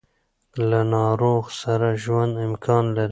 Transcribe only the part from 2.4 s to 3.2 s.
امکان لري.